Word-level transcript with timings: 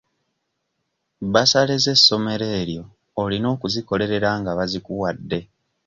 Bassale 1.31 1.75
z'essomero 1.83 2.47
eryo 2.61 2.83
olina 3.21 3.47
okuzikolerera 3.55 4.29
nga 4.39 4.51
bazikuwadde. 4.57 5.39